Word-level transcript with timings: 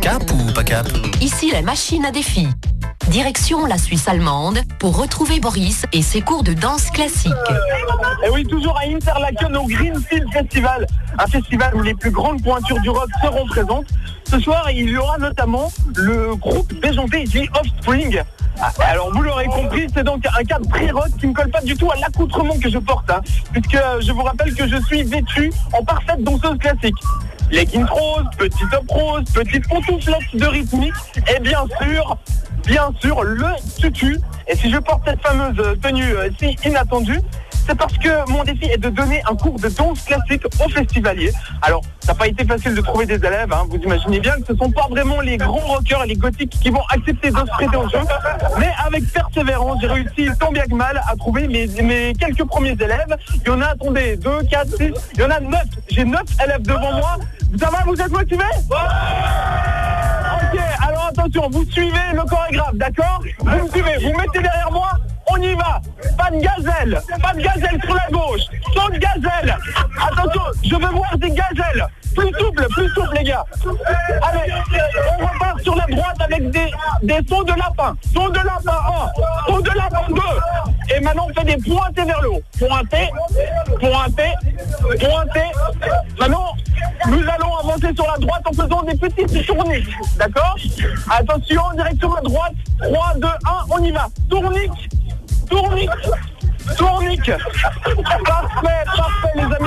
Cap 0.00 0.22
ou 0.30 0.52
pas 0.52 0.62
cap 0.62 0.86
Ici 1.20 1.50
la 1.50 1.62
machine 1.62 2.04
à 2.04 2.12
défi. 2.12 2.46
Direction 3.08 3.66
la 3.66 3.76
Suisse 3.76 4.06
allemande 4.06 4.60
pour 4.78 4.96
retrouver 4.96 5.40
Boris 5.40 5.84
et 5.92 6.02
ses 6.02 6.20
cours 6.20 6.44
de 6.44 6.52
danse 6.52 6.90
classique. 6.90 7.32
Et 8.24 8.30
oui, 8.30 8.44
toujours 8.44 8.78
à 8.78 8.82
Interlaken 8.84 9.56
au 9.56 9.66
Greenfield 9.66 10.32
Festival, 10.32 10.86
un 11.18 11.26
festival 11.26 11.74
où 11.74 11.82
les 11.82 11.94
plus 11.94 12.12
grandes 12.12 12.40
pointures 12.40 12.78
du 12.80 12.90
rock 12.90 13.08
seront 13.20 13.44
présentes. 13.46 13.86
Ce 14.30 14.38
soir, 14.38 14.70
il 14.70 14.88
y 14.88 14.96
aura 14.96 15.18
notamment 15.18 15.72
le 15.96 16.36
groupe 16.36 16.72
déjanté 16.80 17.24
The 17.24 17.48
Offspring. 17.58 18.22
Alors 18.78 19.12
vous 19.12 19.22
l'aurez 19.22 19.46
compris, 19.46 19.88
c'est 19.92 20.04
donc 20.04 20.24
un 20.38 20.44
cadre 20.44 20.68
très 20.68 20.90
rock 20.92 21.08
qui 21.18 21.26
ne 21.26 21.32
colle 21.32 21.50
pas 21.50 21.62
du 21.62 21.74
tout 21.74 21.90
à 21.90 21.96
l'accoutrement 21.96 22.54
que 22.62 22.70
je 22.70 22.78
porte, 22.78 23.10
hein, 23.10 23.20
puisque 23.50 23.78
je 24.00 24.12
vous 24.12 24.22
rappelle 24.22 24.54
que 24.54 24.68
je 24.68 24.76
suis 24.84 25.02
vêtu 25.02 25.52
en 25.72 25.82
parfaite 25.82 26.22
danseuse 26.22 26.58
classique. 26.58 26.94
Leggings 27.52 27.84
rose, 27.84 28.24
petit 28.38 28.64
top 28.70 28.84
rose, 28.88 29.24
petite 29.34 29.68
pantouflette 29.68 30.34
de 30.34 30.46
rythmique, 30.46 30.94
et 31.28 31.38
bien 31.40 31.64
sûr, 31.82 32.16
bien 32.66 32.90
sûr, 32.98 33.22
le 33.22 33.46
tutu. 33.78 34.18
Et 34.48 34.56
si 34.56 34.70
je 34.70 34.78
porte 34.78 35.02
cette 35.06 35.20
fameuse 35.20 35.58
euh, 35.58 35.76
tenue 35.76 36.16
euh, 36.16 36.30
si 36.38 36.56
inattendue, 36.64 37.20
c'est 37.66 37.76
parce 37.76 37.96
que 37.98 38.30
mon 38.30 38.42
défi 38.42 38.64
est 38.64 38.78
de 38.78 38.88
donner 38.88 39.22
un 39.30 39.36
cours 39.36 39.60
de 39.60 39.68
danse 39.68 40.02
classique 40.02 40.44
aux 40.64 40.68
festivaliers. 40.68 41.30
Alors, 41.60 41.82
ça 42.00 42.12
n'a 42.12 42.18
pas 42.18 42.26
été 42.26 42.44
facile 42.44 42.74
de 42.74 42.80
trouver 42.80 43.04
des 43.04 43.16
élèves, 43.16 43.52
hein. 43.52 43.66
vous 43.68 43.76
imaginez 43.76 44.18
bien 44.18 44.32
que 44.32 44.46
ce 44.48 44.52
ne 44.54 44.58
sont 44.58 44.70
pas 44.70 44.86
vraiment 44.90 45.20
les 45.20 45.36
grands 45.36 45.58
rockers 45.58 46.04
et 46.04 46.08
les 46.08 46.16
gothiques 46.16 46.58
qui 46.58 46.70
vont 46.70 46.82
accepter 46.88 47.30
de 47.30 47.36
se 47.36 47.44
prêter 47.44 47.76
au 47.76 47.88
jeu. 47.88 48.00
Mais 48.58 48.70
avec 48.84 49.04
persévérance, 49.12 49.78
j'ai 49.80 49.88
réussi 49.88 50.28
tant 50.40 50.50
bien 50.50 50.64
que 50.64 50.74
mal 50.74 51.00
à 51.06 51.14
trouver 51.16 51.46
mes, 51.46 51.66
mes 51.82 52.14
quelques 52.14 52.44
premiers 52.44 52.72
élèves. 52.72 53.16
Il 53.44 53.48
y 53.48 53.50
en 53.50 53.60
a, 53.60 53.66
attendez, 53.66 54.16
2, 54.16 54.30
4, 54.50 54.76
6, 54.76 54.92
il 55.14 55.20
y 55.20 55.24
en 55.24 55.30
a 55.30 55.38
9. 55.38 55.60
J'ai 55.88 56.04
9 56.04 56.20
élèves 56.44 56.62
devant 56.62 56.92
moi. 56.94 57.18
Ça 57.58 57.68
va, 57.70 57.78
vous 57.84 58.00
êtes 58.00 58.10
motivés 58.10 58.44
Ok, 60.42 60.58
alors 60.86 61.06
attention, 61.08 61.50
vous 61.50 61.64
suivez 61.70 62.12
le 62.14 62.22
chorégraphe, 62.22 62.74
d'accord 62.74 63.22
Vous 63.38 63.64
me 63.64 63.68
suivez, 63.68 63.96
vous 63.98 64.18
mettez 64.18 64.40
derrière 64.40 64.70
moi, 64.72 64.92
on 65.30 65.36
y 65.36 65.54
va. 65.54 65.80
Pas 66.16 66.30
de 66.30 66.40
gazelle, 66.40 67.00
pas 67.22 67.34
de 67.34 67.42
gazelle 67.42 67.80
sur 67.84 67.94
la 67.94 68.08
gauche, 68.10 68.42
sans 68.74 68.88
de 68.88 68.98
gazelle. 68.98 69.56
Attention, 70.00 70.42
je 70.64 70.74
veux 70.74 70.92
voir 70.92 71.18
des 71.18 71.30
gazelles. 71.30 71.86
Plus 72.14 72.32
souple, 72.38 72.66
plus 72.70 72.88
souple 72.90 73.16
les 73.18 73.24
gars. 73.24 73.44
Allez, 74.22 74.52
on 75.20 75.26
repart 75.26 75.60
sur 75.62 75.74
la 75.76 75.86
droite 75.86 76.20
avec 76.20 76.50
des, 76.50 76.70
des 77.02 77.20
sauts 77.28 77.44
de 77.44 77.52
lapin. 77.52 77.96
Sauts 78.14 78.30
de 78.30 78.36
lapin 78.38 78.78
1, 79.16 79.31
fait 81.42 81.56
des 81.56 81.62
pointés 81.62 82.04
vers 82.04 82.20
le 82.22 82.30
haut. 82.32 82.42
Pointés, 82.58 83.10
pointés, 83.80 84.32
pointés. 84.98 85.50
Maintenant, 86.18 86.54
nous 87.08 87.22
allons 87.28 87.56
avancer 87.56 87.94
sur 87.94 88.06
la 88.06 88.18
droite 88.18 88.42
en 88.46 88.52
faisant 88.52 88.82
des 88.82 88.96
petites 88.96 89.46
tourniques, 89.46 89.88
d'accord 90.16 90.56
Attention, 91.10 91.62
direction 91.74 92.12
la 92.14 92.20
droite, 92.22 92.52
3, 92.78 93.14
2, 93.16 93.26
1, 93.26 93.30
on 93.70 93.84
y 93.84 93.90
va. 93.92 94.08
Tournique, 94.28 94.90
tournique, 95.48 95.90
tournique. 96.76 97.30
Parfait, 98.24 98.84
parfait 98.96 99.32
les 99.34 99.42
amis, 99.42 99.61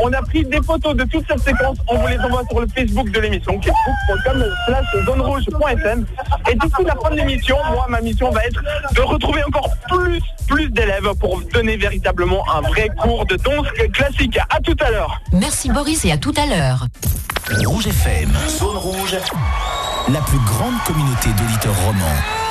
On 0.00 0.12
a 0.12 0.22
pris 0.22 0.44
des 0.44 0.60
photos 0.62 0.94
de 0.96 1.04
toute 1.04 1.26
cette 1.26 1.40
séquence, 1.40 1.78
on 1.88 1.96
vous 1.98 2.06
les 2.06 2.18
envoie 2.18 2.42
sur 2.48 2.60
le 2.60 2.66
Facebook 2.66 3.10
de 3.10 3.20
l'émission, 3.20 3.60
facebook.com 3.60 4.44
slash 4.66 5.04
zonerouge.sm. 5.04 6.06
Et 6.50 6.54
d'ici 6.54 6.84
la 6.84 6.94
fin 7.02 7.10
de 7.10 7.16
l'émission, 7.16 7.56
moi, 7.72 7.86
ma 7.88 8.00
mission 8.00 8.30
va 8.30 8.44
être 8.44 8.62
de 8.94 9.00
retrouver 9.00 9.42
encore 9.44 9.70
plus, 9.88 10.20
plus 10.46 10.70
d'élèves 10.70 11.08
pour 11.20 11.38
vous 11.38 11.44
donner 11.44 11.76
véritablement 11.76 12.44
un 12.54 12.60
vrai 12.62 12.88
cours 13.00 13.26
de 13.26 13.36
danse 13.36 13.66
classique. 13.92 14.38
À 14.50 14.60
tout 14.60 14.76
à 14.80 14.90
l'heure. 14.90 15.20
Merci 15.32 15.70
Boris 15.70 16.04
et 16.04 16.12
à 16.12 16.18
tout 16.18 16.34
à 16.36 16.46
l'heure. 16.46 16.86
Rouge 17.64 17.86
FM, 17.86 18.30
zone 18.48 18.76
rouge, 18.76 19.16
la 20.08 20.20
plus 20.20 20.38
grande 20.38 20.74
communauté 20.84 21.28
d'auditeurs 21.30 21.80
romans. 21.84 22.45